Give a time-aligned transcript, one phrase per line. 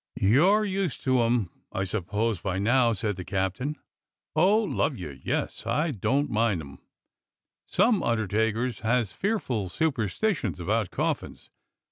[0.19, 3.77] "You are used to 'em, I suppose, by now.^" said the captain.
[4.35, 6.79] "Oh, love you, yes, I don't mind 'em.
[7.67, 11.51] Some under takers has fearful superstitions about coffins.